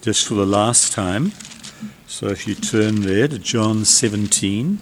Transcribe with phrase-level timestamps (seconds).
[0.00, 1.32] just for the last time.
[2.06, 4.78] So if you turn there to John 17.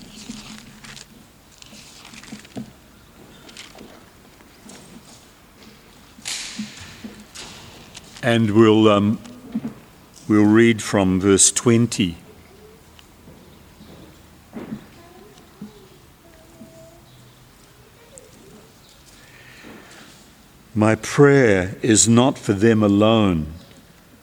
[8.23, 9.21] And we'll, um,
[10.29, 12.17] we'll read from verse 20.
[20.75, 23.58] My prayer is not for them alone.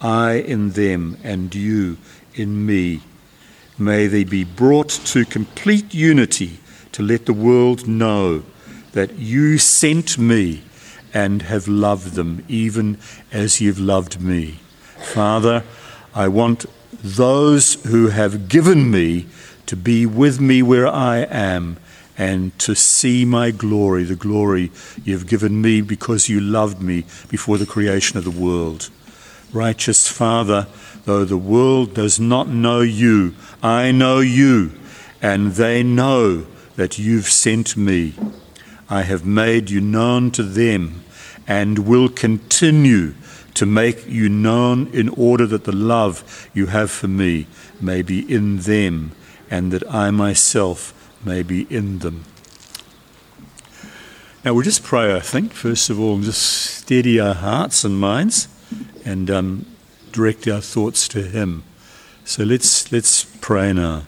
[0.00, 1.96] I in them and you
[2.34, 3.00] in me.
[3.78, 6.58] May they be brought to complete unity
[6.92, 8.42] to let the world know
[8.92, 10.62] that you sent me
[11.12, 12.98] and have loved them even
[13.32, 14.60] as you've loved me.
[14.98, 15.62] Father,
[16.14, 16.66] I want
[17.02, 19.26] those who have given me
[19.66, 21.76] to be with me where I am
[22.18, 24.70] and to see my glory, the glory
[25.04, 28.90] you've given me because you loved me before the creation of the world.
[29.52, 30.66] Righteous Father,
[31.04, 34.72] though the world does not know you, I know you,
[35.22, 38.14] and they know that you've sent me.
[38.88, 41.04] I have made you known to them
[41.46, 43.14] and will continue
[43.54, 47.46] to make you known in order that the love you have for me
[47.80, 49.12] may be in them
[49.50, 50.92] and that I myself
[51.24, 52.24] may be in them.
[54.44, 57.98] Now we'll just pray, I think, first of all, and just steady our hearts and
[57.98, 58.48] minds
[59.06, 59.66] and um,
[60.12, 61.62] direct our thoughts to Him.
[62.24, 64.02] So let's, let's pray now.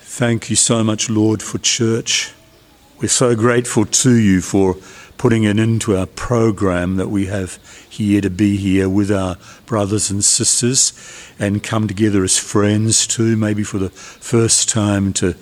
[0.00, 2.32] Thank you so much, Lord, for church.
[2.98, 4.76] We're so grateful to you for
[5.18, 7.58] putting it into our program that we have
[7.88, 9.36] here to be here with our
[9.66, 10.92] brothers and sisters
[11.38, 15.34] and come together as friends too, maybe for the first time to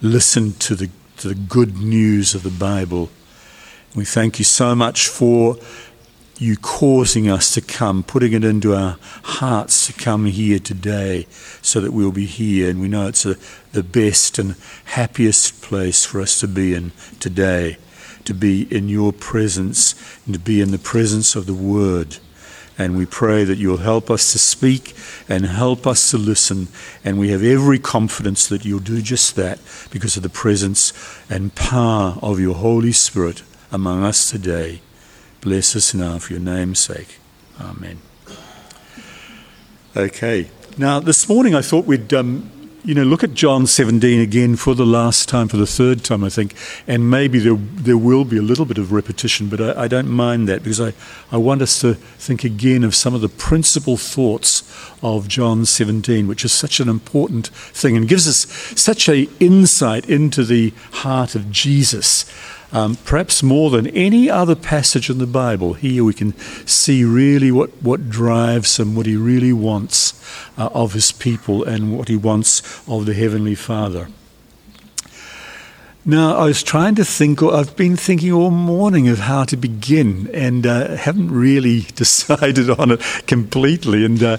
[0.00, 3.10] listen to the, to the good news of the Bible.
[3.94, 5.56] We thank you so much for
[6.40, 11.26] you causing us to come, putting it into our hearts to come here today
[11.60, 12.70] so that we'll be here.
[12.70, 13.36] And we know it's a,
[13.72, 14.56] the best and
[14.86, 17.76] happiest place for us to be in today,
[18.24, 22.16] to be in your presence and to be in the presence of the Word.
[22.78, 24.94] And we pray that you'll help us to speak
[25.28, 26.68] and help us to listen.
[27.04, 29.58] And we have every confidence that you'll do just that
[29.90, 30.94] because of the presence
[31.28, 34.80] and power of your Holy Spirit among us today.
[35.40, 37.18] Bless us now for your name's sake.
[37.58, 37.98] Amen.
[39.96, 40.50] Okay.
[40.76, 42.50] Now, this morning I thought we'd, um,
[42.84, 46.24] you know, look at John 17 again for the last time, for the third time,
[46.24, 46.54] I think,
[46.86, 50.10] and maybe there, there will be a little bit of repetition, but I, I don't
[50.10, 50.92] mind that because I,
[51.32, 54.62] I want us to think again of some of the principal thoughts
[55.02, 58.46] of John 17, which is such an important thing and gives us
[58.78, 62.30] such a insight into the heart of Jesus
[62.72, 66.36] um, perhaps more than any other passage in the Bible, here we can
[66.66, 70.14] see really what, what drives him, what he really wants
[70.56, 74.08] uh, of his people, and what he wants of the Heavenly Father.
[76.04, 80.30] Now, I was trying to think, I've been thinking all morning of how to begin,
[80.32, 84.04] and uh, haven't really decided on it completely.
[84.04, 84.36] And uh,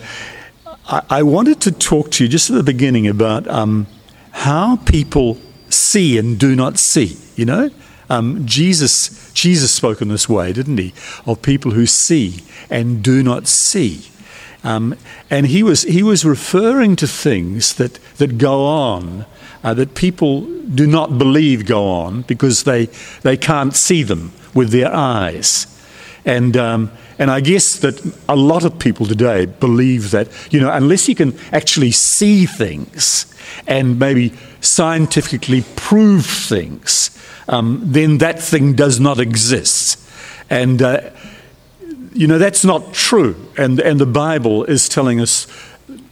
[0.87, 3.85] I, I, wanted to talk to you just at the beginning about um,
[4.31, 5.37] how people
[5.69, 7.69] see and do not see, you know?
[8.11, 10.93] Um, Jesus, Jesus spoke in this way, didn't he?
[11.25, 14.09] Of people who see and do not see.
[14.65, 14.95] Um,
[15.29, 19.25] and he was, he was referring to things that, that go on,
[19.63, 22.87] uh, that people do not believe go on because they,
[23.23, 25.67] they can't see them with their eyes.
[26.25, 30.71] And, um, and I guess that a lot of people today believe that, you know,
[30.71, 33.31] unless you can actually see things
[33.67, 37.15] and maybe scientifically prove things,
[37.47, 40.03] um, then that thing does not exist.
[40.49, 41.11] And, uh,
[42.11, 43.35] you know, that's not true.
[43.55, 45.45] And, and the Bible is telling us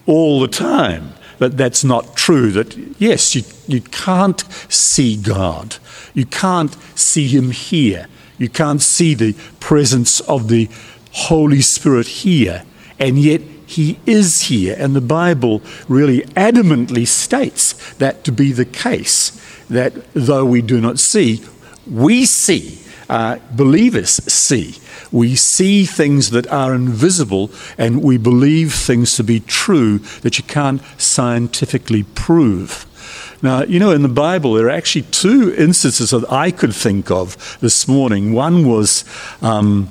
[0.06, 2.52] all the time that that's not true.
[2.52, 4.42] That, yes, you, you can't
[4.72, 5.78] see God,
[6.14, 8.06] you can't see Him here,
[8.38, 10.70] you can't see the presence of the
[11.12, 12.64] Holy Spirit here,
[13.00, 14.76] and yet he is here.
[14.78, 19.32] And the Bible really adamantly states that to be the case,
[19.70, 21.44] that though we do not see,
[21.90, 22.80] we see
[23.10, 24.76] uh, believers see.
[25.12, 30.44] We see things that are invisible and we believe things to be true that you
[30.44, 32.86] can't scientifically prove.
[33.42, 37.10] Now, you know, in the Bible, there are actually two instances that I could think
[37.10, 38.34] of this morning.
[38.34, 39.06] One was
[39.42, 39.90] um,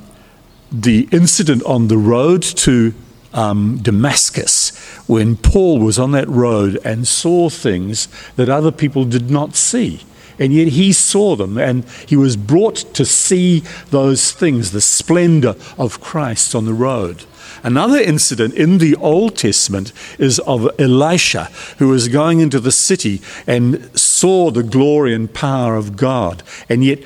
[0.70, 2.94] the incident on the road to
[3.32, 4.76] um, Damascus
[5.06, 10.02] when Paul was on that road and saw things that other people did not see.
[10.38, 13.60] And yet he saw them and he was brought to see
[13.90, 17.24] those things, the splendor of Christ on the road.
[17.64, 21.44] Another incident in the Old Testament is of Elisha,
[21.78, 26.44] who was going into the city and saw the glory and power of God.
[26.68, 27.02] And yet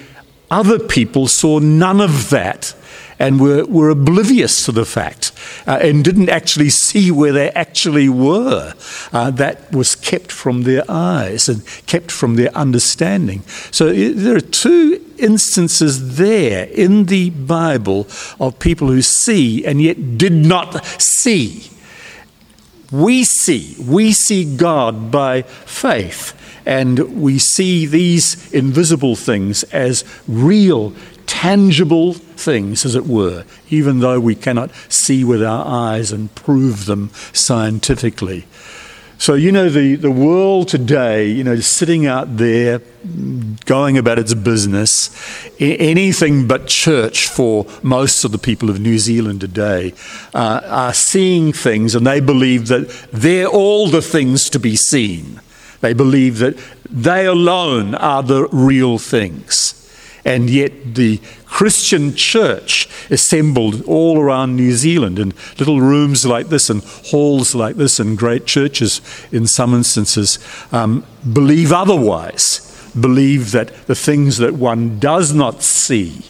[0.50, 2.74] other people saw none of that
[3.18, 5.32] and were, were oblivious to the fact
[5.66, 8.74] uh, and didn't actually see where they actually were.
[9.12, 13.42] Uh, that was kept from their eyes and kept from their understanding.
[13.70, 18.06] So it, there are two instances there in the Bible
[18.40, 21.70] of people who see and yet did not see.
[22.90, 30.92] We see, we see God by faith, and we see these invisible things as real
[31.42, 36.86] tangible things, as it were, even though we cannot see with our eyes and prove
[36.86, 38.44] them scientifically.
[39.18, 42.80] So, you know, the, the world today, you know, sitting out there,
[43.64, 45.10] going about its business,
[45.58, 49.94] anything but church for most of the people of New Zealand today,
[50.34, 55.40] uh, are seeing things and they believe that they're all the things to be seen.
[55.80, 56.56] They believe that
[56.88, 59.81] they alone are the real things.
[60.24, 66.70] And yet, the Christian church assembled all around New Zealand in little rooms like this
[66.70, 69.00] and halls like this, and great churches
[69.32, 70.38] in some instances
[70.70, 76.22] um, believe otherwise, believe that the things that one does not see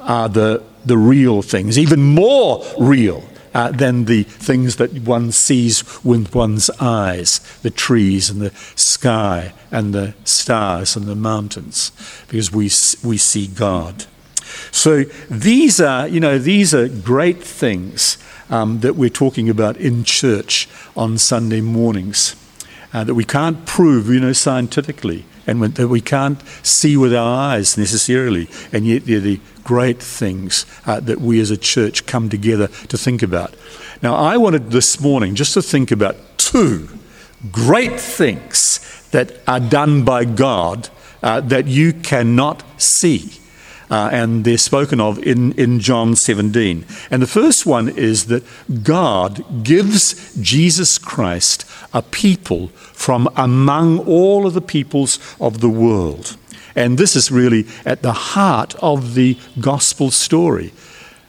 [0.00, 3.22] are the, the real things, even more real
[3.56, 9.54] uh, than the things that one sees with one's eyes the trees and the sky
[9.70, 11.90] and the stars and the mountains,
[12.28, 12.64] because we,
[13.02, 14.04] we see God.
[14.70, 18.18] So these are, you know, these are great things
[18.50, 22.36] um, that we're talking about in church on Sunday mornings
[22.92, 27.36] uh, that we can't prove, you know, scientifically and that we can't see with our
[27.36, 32.28] eyes necessarily, and yet they're the great things uh, that we as a church come
[32.28, 33.54] together to think about.
[34.02, 36.88] Now, I wanted this morning just to think about two
[37.50, 40.88] great things that are done by God
[41.22, 43.32] uh, that you cannot see.
[43.90, 46.84] Uh, and they're spoken of in, in John 17.
[47.10, 48.42] And the first one is that
[48.82, 56.36] God gives Jesus Christ a people from among all of the peoples of the world.
[56.74, 60.72] And this is really at the heart of the gospel story.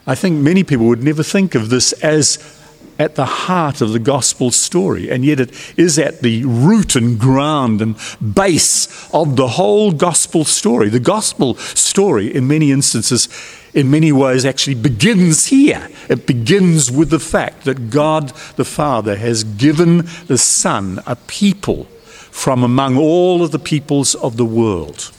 [0.07, 2.56] I think many people would never think of this as
[2.99, 7.19] at the heart of the gospel story, and yet it is at the root and
[7.19, 7.95] ground and
[8.33, 10.89] base of the whole gospel story.
[10.89, 13.29] The gospel story, in many instances,
[13.73, 15.89] in many ways, actually begins here.
[16.09, 21.83] It begins with the fact that God the Father has given the Son a people
[22.31, 25.11] from among all of the peoples of the world.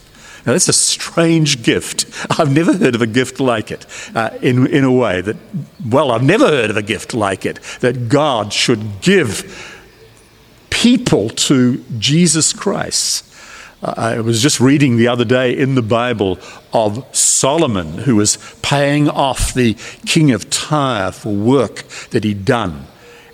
[0.48, 2.06] Now, that's a strange gift.
[2.40, 3.84] I've never heard of a gift like it
[4.14, 5.36] uh, in, in a way that,
[5.86, 9.84] well, I've never heard of a gift like it that God should give
[10.70, 13.31] people to Jesus Christ.
[13.82, 16.38] Uh, I was just reading the other day in the Bible
[16.72, 19.74] of Solomon, who was paying off the
[20.06, 22.86] king of Tyre for work that he'd done.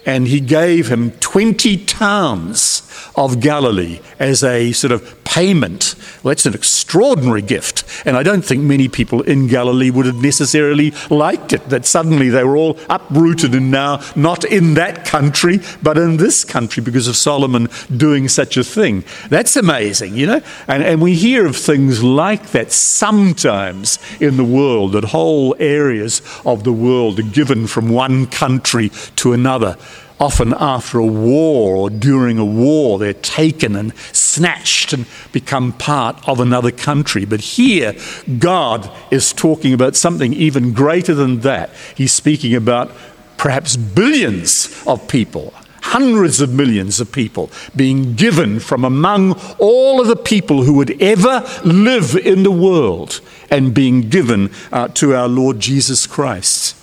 [0.04, 2.83] And he gave him 20 towns
[3.14, 5.97] of Galilee as a sort of payment.
[6.23, 7.83] Well, that's an extraordinary gift.
[8.07, 12.29] And I don't think many people in Galilee would have necessarily liked it, that suddenly
[12.29, 17.09] they were all uprooted and now not in that country, but in this country because
[17.09, 19.03] of Solomon doing such a thing.
[19.29, 20.41] That's amazing, you know?
[20.69, 26.23] And, and we hear of things like that sometimes in the world, that whole areas
[26.47, 29.76] of the world are given from one country to another
[30.21, 36.16] often after a war or during a war, they're taken and snatched and become part
[36.28, 37.25] of another country.
[37.25, 37.94] But here,
[38.38, 41.71] God is talking about something even greater than that.
[41.94, 42.92] He's speaking about
[43.37, 45.52] perhaps billions of people.
[45.83, 51.00] Hundreds of millions of people being given from among all of the people who would
[51.02, 56.75] ever live in the world and being given uh, to our Lord Jesus Christ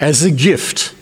[0.00, 0.94] as a gift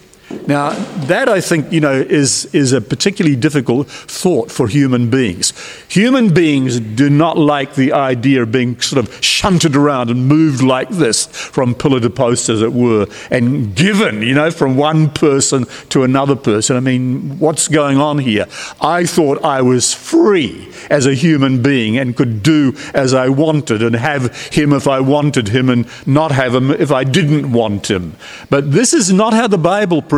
[0.49, 0.71] Now,
[1.07, 5.53] that I think, you know, is, is a particularly difficult thought for human beings.
[5.89, 10.63] Human beings do not like the idea of being sort of shunted around and moved
[10.63, 15.11] like this from pillar to post, as it were, and given, you know, from one
[15.11, 16.77] person to another person.
[16.77, 18.47] I mean, what's going on here?
[18.81, 23.81] I thought I was free as a human being and could do as I wanted
[23.81, 27.89] and have him if I wanted him and not have him if I didn't want
[27.89, 28.17] him.
[28.51, 30.16] But this is not how the Bible presents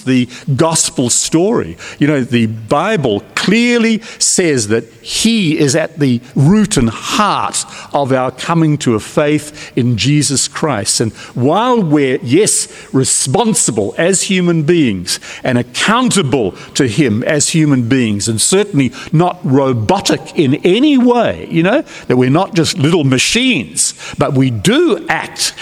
[0.00, 1.76] the gospel story.
[1.98, 8.12] You know, the Bible clearly says that He is at the root and heart of
[8.12, 11.00] our coming to a faith in Jesus Christ.
[11.00, 18.28] And while we're, yes, responsible as human beings and accountable to Him as human beings,
[18.28, 23.94] and certainly not robotic in any way, you know, that we're not just little machines,
[24.18, 25.54] but we do act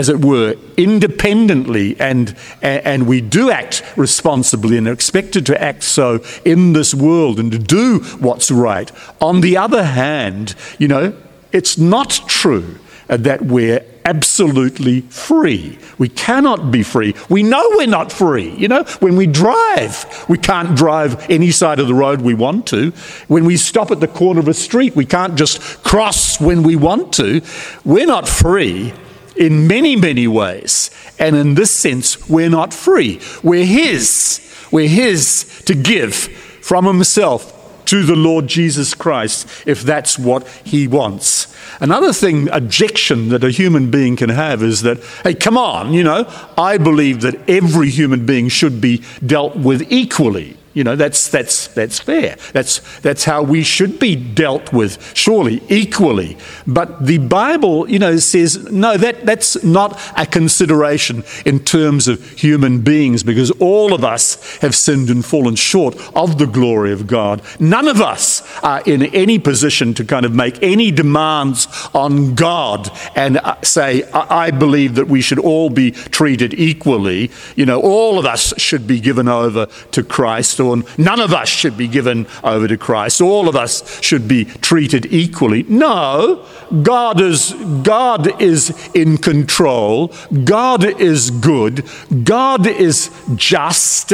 [0.00, 5.82] as it were, independently, and, and we do act responsibly and are expected to act
[5.82, 8.90] so in this world and to do what's right.
[9.20, 11.14] On the other hand, you know,
[11.52, 12.78] it's not true
[13.08, 15.78] that we're absolutely free.
[15.98, 17.14] We cannot be free.
[17.28, 18.54] We know we're not free.
[18.56, 22.66] You know, when we drive, we can't drive any side of the road we want
[22.68, 22.92] to.
[23.28, 26.74] When we stop at the corner of a street, we can't just cross when we
[26.74, 27.42] want to.
[27.84, 28.94] We're not free
[29.40, 30.90] in many, many ways.
[31.18, 33.20] And in this sense, we're not free.
[33.42, 34.40] We're His.
[34.70, 37.56] We're His to give from Himself
[37.86, 41.56] to the Lord Jesus Christ if that's what He wants.
[41.80, 46.04] Another thing, objection that a human being can have is that, hey, come on, you
[46.04, 46.26] know,
[46.58, 50.58] I believe that every human being should be dealt with equally.
[50.72, 52.36] You know, that's, that's, that's fair.
[52.52, 56.36] That's, that's how we should be dealt with, surely, equally.
[56.64, 62.24] But the Bible, you know, says, no, that, that's not a consideration in terms of
[62.38, 67.08] human beings because all of us have sinned and fallen short of the glory of
[67.08, 67.42] God.
[67.58, 72.88] None of us are in any position to kind of make any demands on God
[73.16, 77.32] and uh, say, I believe that we should all be treated equally.
[77.56, 81.76] You know, all of us should be given over to Christ none of us should
[81.76, 83.20] be given over to Christ.
[83.20, 85.64] All of us should be treated equally.
[85.64, 86.46] No,
[86.82, 87.52] God is,
[87.82, 90.12] God is in control.
[90.44, 91.88] God is good.
[92.24, 94.12] God is just.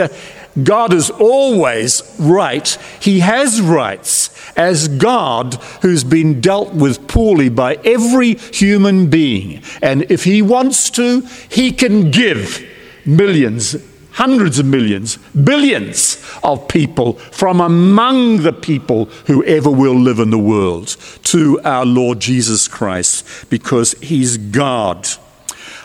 [0.63, 2.67] God is always right.
[3.01, 9.63] He has rights as God who's been dealt with poorly by every human being.
[9.83, 12.67] And if He wants to, He can give
[13.05, 13.77] millions
[14.17, 20.31] hundreds of millions, billions of people from among the people who ever will live in
[20.31, 25.07] the world to our Lord Jesus Christ because he's God.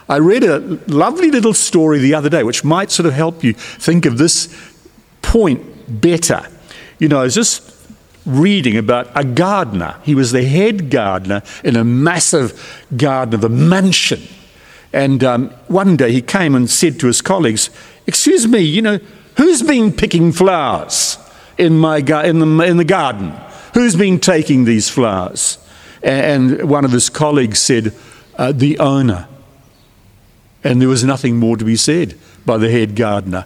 [0.08, 3.52] I read a lovely little story the other day which might sort of help you
[3.54, 4.48] think of this
[5.22, 6.48] point better.
[7.00, 7.76] You know, I was just
[8.26, 9.98] reading about a gardener.
[10.04, 14.22] He was the head gardener in a massive garden of a mansion.
[14.94, 17.70] And um, one day he came and said to his colleagues,
[18.08, 19.00] Excuse me, you know,
[19.38, 21.18] who's been picking flowers
[21.58, 23.34] in, my in, the, in the garden?
[23.74, 25.58] Who's been taking these flowers?
[26.04, 27.94] And one of his colleagues said,
[28.38, 29.28] uh, The owner.
[30.64, 33.46] And there was nothing more to be said by the head gardener.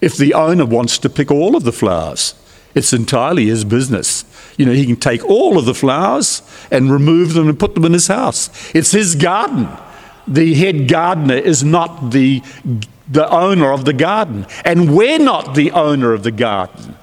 [0.00, 2.34] If the owner wants to pick all of the flowers,
[2.74, 4.24] it's entirely his business.
[4.58, 7.86] You know, he can take all of the flowers and remove them and put them
[7.86, 8.50] in his house.
[8.74, 9.68] It's his garden.
[10.28, 12.42] The head gardener is not the
[13.08, 14.46] the owner of the garden.
[14.64, 16.96] And we're not the owner of the garden.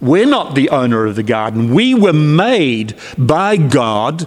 [0.00, 1.72] We're not the owner of the garden.
[1.72, 4.26] We were made by God,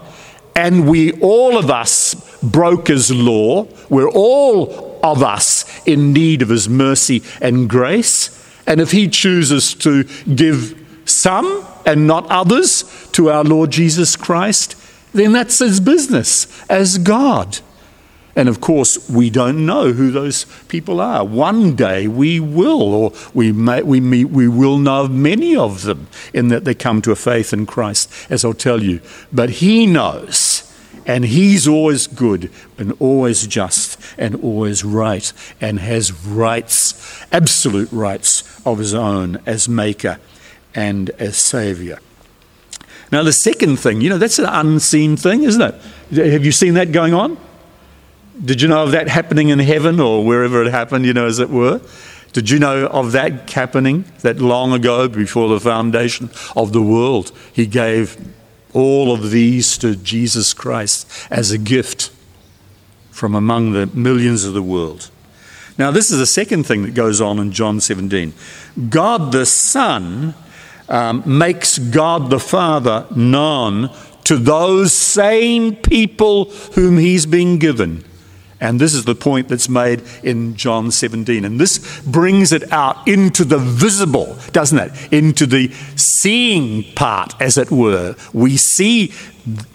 [0.55, 3.67] and we, all of us, broke His law.
[3.89, 8.31] We're all of us in need of His mercy and grace.
[8.65, 14.75] And if He chooses to give some and not others to our Lord Jesus Christ,
[15.13, 17.59] then that's His business as God.
[18.35, 21.23] And of course, we don't know who those people are.
[21.23, 26.49] One day we will, or we, may, we, we will know many of them in
[26.49, 28.99] that they come to a faith in Christ, as I'll tell you.
[29.31, 30.69] But He knows,
[31.05, 38.61] and He's always good, and always just, and always right, and has rights, absolute rights
[38.65, 40.19] of His own as Maker
[40.73, 41.99] and as Saviour.
[43.13, 45.75] Now, the second thing, you know, that's an unseen thing, isn't it?
[46.31, 47.37] Have you seen that going on?
[48.43, 51.39] Did you know of that happening in heaven or wherever it happened, you know, as
[51.39, 51.79] it were?
[52.33, 57.31] Did you know of that happening that long ago, before the foundation of the world,
[57.53, 58.17] He gave
[58.73, 62.11] all of these to Jesus Christ as a gift
[63.09, 65.09] from among the millions of the world?
[65.77, 68.33] Now, this is the second thing that goes on in John 17.
[68.89, 70.35] God the Son
[70.89, 73.89] um, makes God the Father known
[74.25, 78.03] to those same people whom he's been given.
[78.61, 81.43] And this is the point that's made in John 17.
[81.43, 85.13] And this brings it out into the visible, doesn't it?
[85.13, 88.15] Into the seeing part, as it were.
[88.33, 89.11] We see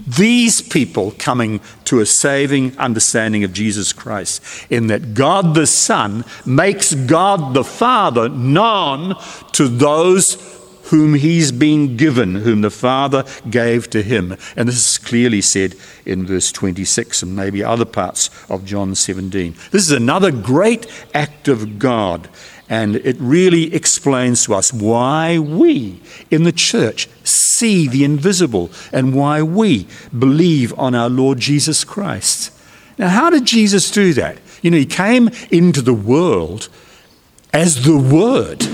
[0.06, 6.24] these people coming to a saving understanding of Jesus Christ, in that God the Son
[6.44, 9.14] makes God the Father known
[9.52, 10.59] to those
[10.90, 14.36] whom he's been given, whom the Father gave to him.
[14.56, 19.54] And this is clearly said in verse 26 and maybe other parts of John 17.
[19.70, 22.28] This is another great act of God.
[22.68, 29.14] And it really explains to us why we in the church see the invisible and
[29.14, 32.52] why we believe on our Lord Jesus Christ.
[32.98, 34.38] Now, how did Jesus do that?
[34.62, 36.68] You know, he came into the world
[37.52, 38.66] as the Word.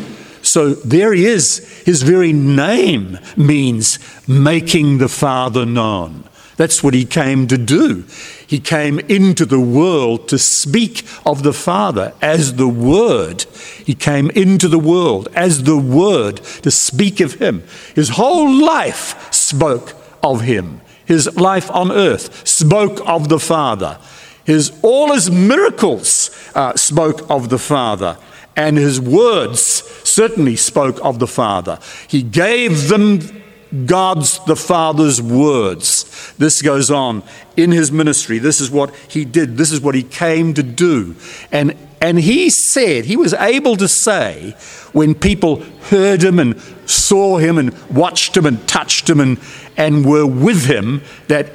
[0.46, 1.58] So there he is.
[1.84, 3.98] His very name means
[4.28, 6.22] making the Father known.
[6.56, 8.04] That's what he came to do.
[8.46, 13.42] He came into the world to speak of the Father as the Word.
[13.84, 17.64] He came into the world as the Word to speak of Him.
[17.96, 20.80] His whole life spoke of Him.
[21.04, 23.98] His life on earth spoke of the Father.
[24.44, 28.16] His, all his miracles uh, spoke of the Father
[28.56, 29.60] and his words
[30.04, 31.78] certainly spoke of the Father.
[32.08, 33.20] He gave them
[33.84, 36.34] God's the Father's words.
[36.38, 37.22] This goes on
[37.56, 38.38] in his ministry.
[38.38, 39.56] This is what he did.
[39.56, 41.16] This is what he came to do.
[41.52, 44.54] And and he said, he was able to say,
[44.92, 49.40] when people heard him and saw him and watched him and touched him and,
[49.76, 51.50] and were with him, that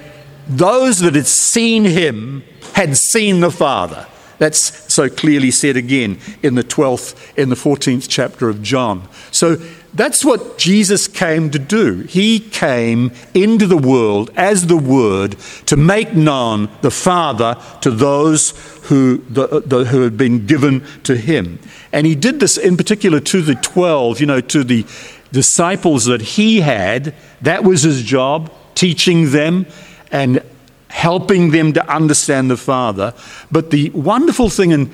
[0.48, 2.44] those that had seen him
[2.74, 4.08] had seen the Father.
[4.42, 9.08] That's so clearly said again in the 12th, in the 14th chapter of John.
[9.30, 9.58] So
[9.94, 12.00] that's what Jesus came to do.
[12.10, 15.34] He came into the world as the Word
[15.68, 18.50] to make known the Father to those
[18.86, 21.60] who, the, the, who had been given to him.
[21.92, 24.88] And he did this in particular to the 12, you know, to the
[25.32, 27.14] disciples that he had.
[27.44, 29.68] That was his job, teaching them
[30.12, 30.42] and
[30.92, 33.14] helping them to understand the Father.
[33.52, 34.92] But the wonderful thing in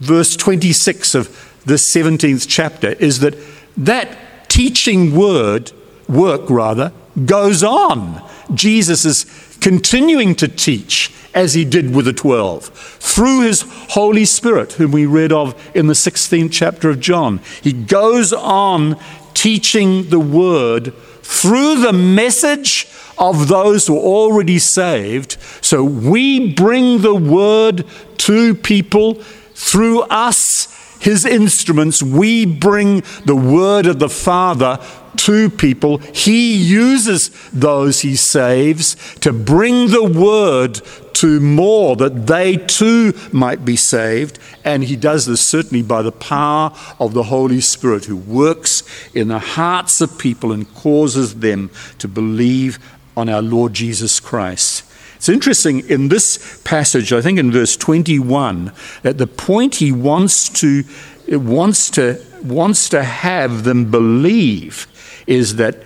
[0.00, 3.34] verse 26 of the 17th chapter is that
[3.76, 5.72] that teaching word,
[6.08, 6.92] work rather,
[7.26, 8.22] goes on.
[8.54, 14.72] Jesus is continuing to teach as he did with the 12 through his Holy Spirit,
[14.72, 17.40] whom we read of in the 16th chapter of John.
[17.62, 18.98] He goes on
[19.34, 22.86] teaching the word through the message
[23.18, 25.36] of those who are already saved.
[25.60, 27.84] So we bring the word
[28.18, 29.14] to people
[29.54, 32.02] through us, his instruments.
[32.02, 34.78] We bring the word of the Father
[35.16, 35.98] to people.
[35.98, 40.80] He uses those he saves to bring the word
[41.14, 44.38] to more that they too might be saved.
[44.64, 49.26] And he does this certainly by the power of the Holy Spirit who works in
[49.26, 52.78] the hearts of people and causes them to believe
[53.18, 54.84] on our Lord Jesus Christ.
[55.16, 60.48] It's interesting in this passage, I think in verse 21, that the point he wants
[60.60, 60.84] to
[61.28, 64.86] wants to wants to have them believe
[65.26, 65.82] is that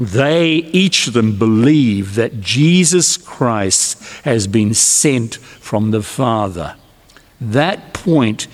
[0.00, 6.74] they each of them believe that Jesus Christ has been sent from the Father.
[7.40, 8.48] That point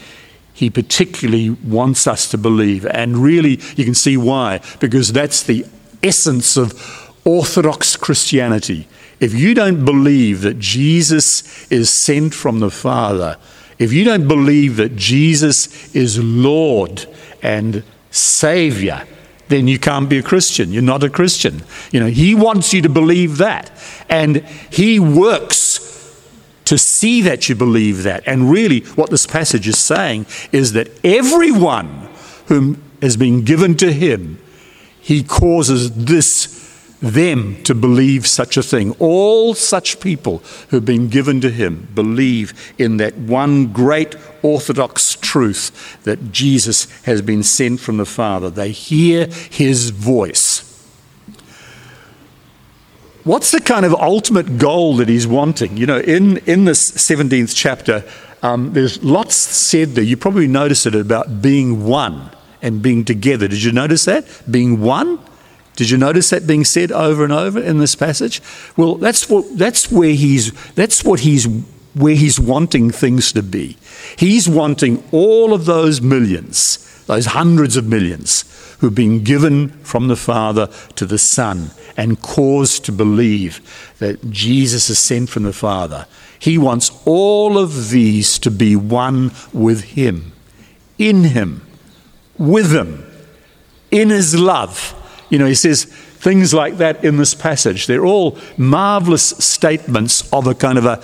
[0.52, 2.84] he particularly wants us to believe.
[2.86, 5.64] And really, you can see why, because that's the
[6.02, 8.88] essence of Orthodox Christianity,
[9.20, 13.38] if you don't believe that Jesus is sent from the Father,
[13.78, 17.06] if you don't believe that Jesus is Lord
[17.42, 19.06] and Savior,
[19.48, 20.72] then you can't be a Christian.
[20.72, 21.62] You're not a Christian.
[21.92, 23.70] You know, He wants you to believe that.
[24.08, 24.36] And
[24.70, 25.80] He works
[26.64, 28.22] to see that you believe that.
[28.26, 32.08] And really, what this passage is saying is that everyone
[32.46, 34.40] whom has been given to Him,
[35.00, 36.61] He causes this
[37.02, 38.92] them to believe such a thing.
[38.98, 40.38] All such people
[40.68, 47.20] who've been given to him believe in that one great orthodox truth that Jesus has
[47.20, 48.48] been sent from the Father.
[48.48, 50.68] They hear his voice.
[53.24, 55.76] What's the kind of ultimate goal that he's wanting?
[55.76, 58.04] You know, in, in this 17th chapter,
[58.42, 60.02] um, there's lots said there.
[60.02, 63.46] You probably noticed it about being one and being together.
[63.46, 64.26] Did you notice that?
[64.50, 65.20] Being one?
[65.76, 68.42] Did you notice that being said over and over in this passage?
[68.76, 71.46] Well, that's what, that's where he's, that's what he's
[71.94, 73.76] where he's wanting things to be.
[74.16, 78.48] He's wanting all of those millions, those hundreds of millions,
[78.80, 83.60] who've been given from the Father to the Son and caused to believe
[83.98, 86.06] that Jesus is sent from the Father.
[86.38, 90.32] He wants all of these to be one with Him,
[90.98, 91.64] in Him,
[92.38, 93.04] with Him,
[93.90, 94.98] in His love.
[95.32, 97.86] You know, he says things like that in this passage.
[97.86, 101.02] They're all marvelous statements of a kind of a,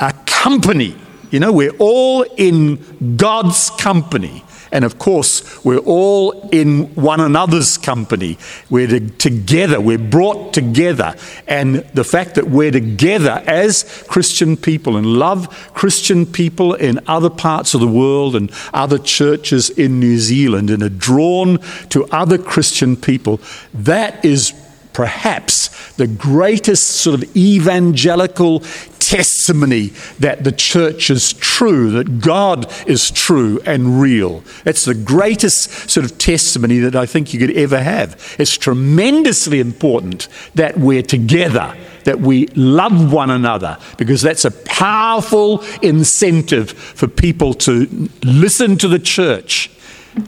[0.00, 0.96] a company.
[1.30, 4.42] You know, we're all in God's company.
[4.72, 8.38] And of course, we're all in one another's company.
[8.68, 11.16] We're together, we're brought together.
[11.46, 17.30] And the fact that we're together as Christian people and love Christian people in other
[17.30, 22.38] parts of the world and other churches in New Zealand and are drawn to other
[22.38, 23.40] Christian people,
[23.74, 24.52] that is
[25.00, 28.60] perhaps the greatest sort of evangelical
[28.98, 29.86] testimony
[30.18, 34.44] that the church is true, that God is true and real.
[34.66, 38.36] It's the greatest sort of testimony that I think you could ever have.
[38.38, 45.62] It's tremendously important that we're together, that we love one another, because that's a powerful
[45.80, 49.70] incentive for people to listen to the church,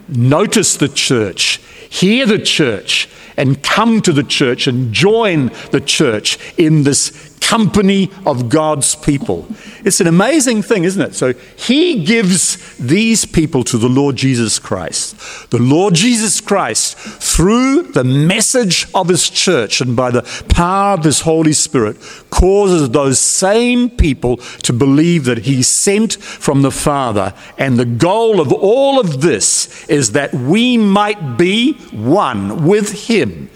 [0.09, 1.61] notice the church,
[1.93, 8.11] hear the church, and come to the church and join the church in this company
[8.25, 9.47] of God's people.
[9.85, 11.15] It's an amazing thing, isn't it?
[11.15, 15.51] So he gives these people to the Lord Jesus Christ.
[15.51, 21.05] The Lord Jesus Christ, through the message of his church and by the power of
[21.05, 21.99] his Holy Spirit,
[22.31, 27.35] causes those same people to believe that he's sent from the Father.
[27.59, 33.51] And the goal of all of this is that we might be one with him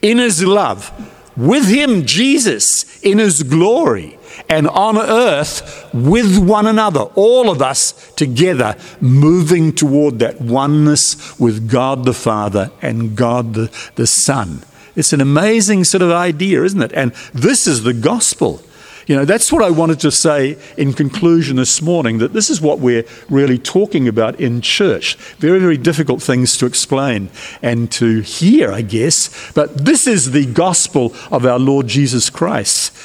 [0.00, 0.92] in his love
[1.36, 4.18] with him, Jesus, in his glory,
[4.48, 11.70] and on earth with one another, all of us together, moving toward that oneness with
[11.70, 14.62] God the Father and God the, the Son.
[14.94, 16.92] It's an amazing sort of idea, isn't it?
[16.92, 18.62] And this is the gospel.
[19.06, 22.60] You know, that's what I wanted to say in conclusion this morning that this is
[22.60, 25.16] what we're really talking about in church.
[25.38, 27.28] Very, very difficult things to explain
[27.62, 29.52] and to hear, I guess.
[29.52, 32.96] But this is the gospel of our Lord Jesus Christ.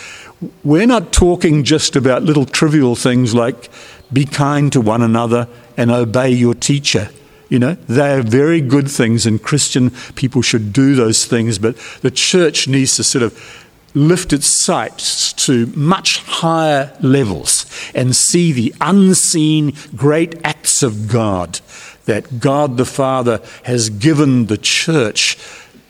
[0.64, 3.70] We're not talking just about little trivial things like
[4.14, 7.10] be kind to one another and obey your teacher.
[7.50, 11.78] You know, they are very good things, and Christian people should do those things, but
[12.02, 13.67] the church needs to sort of
[13.98, 21.60] lift its sights to much higher levels and see the unseen great acts of God
[22.06, 25.38] that God the Father has given the church,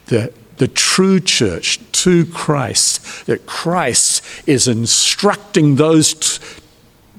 [0.07, 6.61] the, the true church, to Christ, that Christ is instructing those t-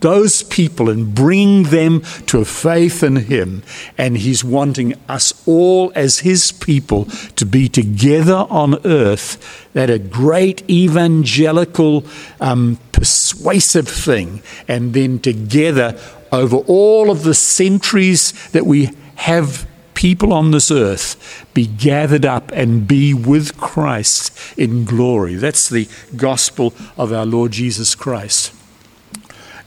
[0.01, 3.63] those people and bring them to a faith in Him.
[3.97, 7.07] And He's wanting us all as His people
[7.37, 9.69] to be together on earth.
[9.73, 12.05] That a great evangelical,
[12.41, 14.43] um, persuasive thing.
[14.67, 15.99] And then together,
[16.33, 22.53] over all of the centuries that we have people on this earth be gathered up
[22.53, 25.35] and be with Christ in glory.
[25.35, 28.53] That's the gospel of our Lord Jesus Christ.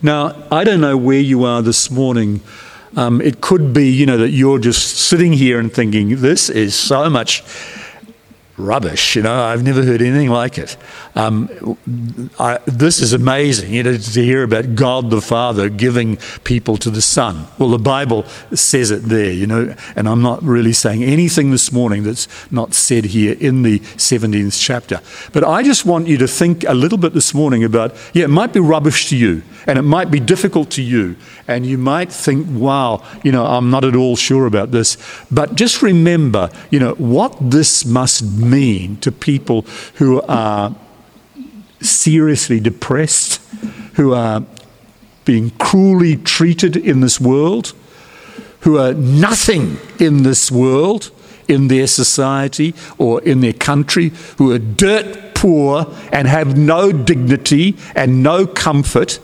[0.03, 2.41] Now, I don't know where you are this morning.
[2.97, 6.73] Um, it could be, you know, that you're just sitting here and thinking, this is
[6.73, 7.43] so much
[8.57, 9.15] rubbish.
[9.15, 10.75] You know, I've never heard anything like it.
[11.15, 11.77] Um,
[12.39, 16.89] I, this is amazing, you know, to hear about God the Father giving people to
[16.89, 17.47] the Son.
[17.57, 21.71] Well, the Bible says it there, you know, and I'm not really saying anything this
[21.71, 25.01] morning that's not said here in the 17th chapter.
[25.33, 28.29] But I just want you to think a little bit this morning about, yeah, it
[28.29, 32.11] might be rubbish to you, and it might be difficult to you, and you might
[32.11, 34.97] think, wow, you know, I'm not at all sure about this.
[35.29, 39.63] But just remember, you know, what this must mean to people
[39.95, 40.73] who are
[41.81, 43.41] seriously depressed,
[43.95, 44.43] who are
[45.25, 47.73] being cruelly treated in this world,
[48.61, 51.11] who are nothing in this world,
[51.47, 57.75] in their society or in their country, who are dirt poor and have no dignity
[57.95, 59.19] and no comfort.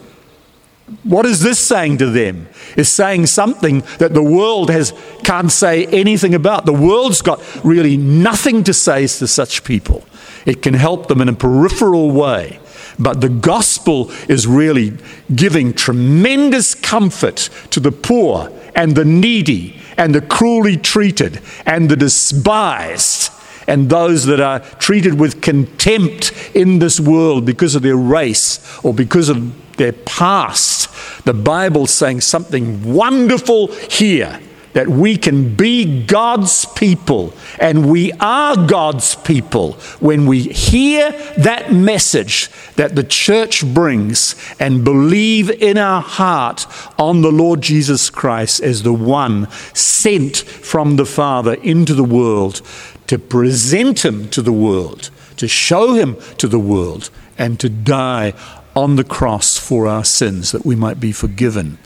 [1.03, 2.47] What is this saying to them?
[2.75, 4.93] It's saying something that the world has,
[5.23, 6.65] can't say anything about.
[6.65, 10.05] The world's got really nothing to say to such people.
[10.47, 12.59] It can help them in a peripheral way.
[12.97, 14.97] But the gospel is really
[15.35, 21.95] giving tremendous comfort to the poor and the needy and the cruelly treated and the
[21.95, 23.31] despised
[23.67, 28.93] and those that are treated with contempt in this world because of their race or
[28.93, 30.87] because of their past
[31.25, 34.39] the Bible saying something wonderful here
[34.73, 41.71] that we can be God's people and we are God's people when we hear that
[41.71, 46.67] message that the church brings and believe in our heart
[46.99, 52.61] on the Lord Jesus Christ as the one sent from the Father into the world
[53.07, 58.33] to present him to the world, to show him to the world, and to die
[58.77, 61.79] on the cross for our sins that we might be forgiven.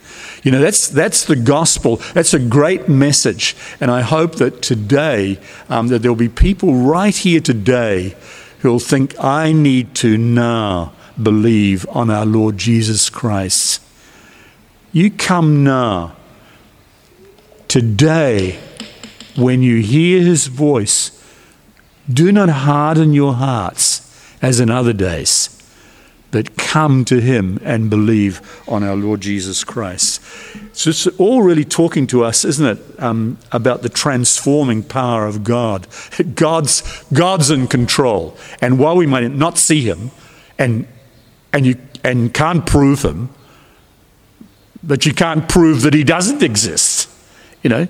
[0.44, 1.96] You know, that's, that's the gospel.
[2.14, 3.56] That's a great message.
[3.80, 8.14] And I hope that today, um, that there'll be people right here today
[8.60, 13.82] who'll think, I need to now believe on our Lord Jesus Christ.
[14.92, 16.18] You come now,
[17.70, 18.60] today,
[19.38, 21.24] when you hear his voice,
[22.12, 24.10] do not harden your hearts
[24.42, 25.61] as in other days
[26.32, 30.22] but come to him and believe on our Lord Jesus Christ.
[30.74, 35.44] So it's all really talking to us, isn't it, um, about the transforming power of
[35.44, 35.88] God.
[36.36, 38.38] God's, God's in control.
[38.62, 40.12] And while we might not see him
[40.58, 40.88] and,
[41.52, 43.30] and, you, and can't prove him,
[44.82, 47.10] but you can't prove that he doesn't exist.
[47.62, 47.88] You know,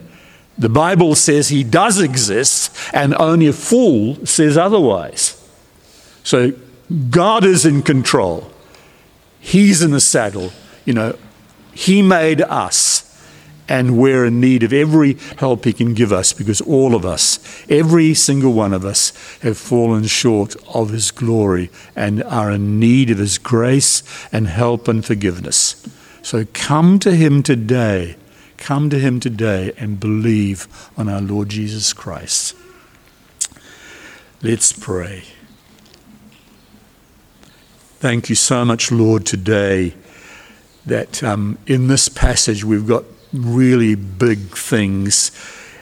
[0.58, 5.38] the Bible says he does exist, and only a fool says otherwise.
[6.24, 6.54] So
[7.10, 8.52] God is in control.
[9.40, 10.52] He's in the saddle.
[10.86, 11.18] You know,
[11.74, 13.08] He made us,
[13.70, 17.66] and we're in need of every help He can give us because all of us,
[17.70, 23.10] every single one of us, have fallen short of His glory and are in need
[23.10, 25.88] of His grace and help and forgiveness.
[26.22, 28.18] So come to Him today.
[28.58, 32.56] Come to Him today and believe on our Lord Jesus Christ.
[34.44, 35.24] Let's pray.
[38.02, 39.94] Thank you so much, Lord, today
[40.88, 45.32] that um, in this passage we've got really big things.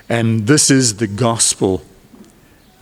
[0.09, 1.81] And this is the gospel.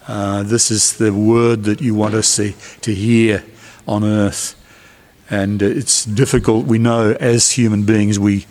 [0.07, 3.43] Uh, this is the word that you want us to, to hear
[3.87, 4.55] on earth.
[5.29, 8.47] And it's difficult, we know, as human beings, we,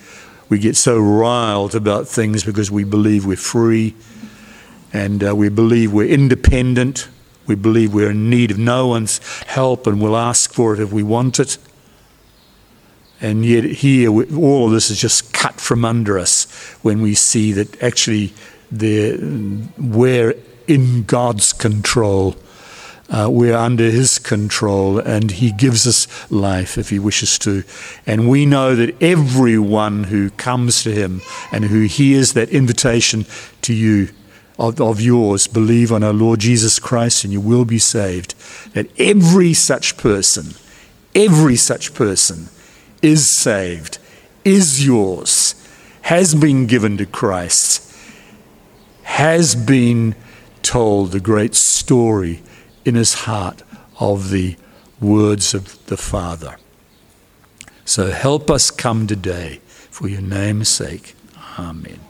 [0.49, 3.97] we get so riled about things because we believe we're free
[4.93, 7.09] and uh, we believe we're independent
[7.47, 10.93] we believe we're in need of no one's help and we'll ask for it if
[10.93, 11.59] we want it.
[13.21, 16.45] And yet, here, all of this is just cut from under us
[16.83, 18.35] when we see that actually
[18.71, 20.35] we're
[20.67, 22.37] in God's control.
[23.09, 27.63] Uh, we're under His control, and He gives us life if He wishes to.
[28.05, 33.25] And we know that everyone who comes to Him and who hears that invitation
[33.63, 34.09] to you
[34.59, 38.35] of, of yours believe on our Lord Jesus Christ and you will be saved.
[38.75, 40.55] That every such person,
[41.15, 42.49] every such person
[43.03, 43.99] is saved,
[44.45, 45.55] is yours,
[46.03, 47.83] has been given to Christ,
[49.03, 50.15] has been
[50.63, 52.43] told the great story
[52.85, 53.63] in his heart
[54.01, 54.57] of the
[55.01, 56.57] words of the Father.
[57.85, 61.15] So help us come today for your name's sake.
[61.59, 62.06] Amen.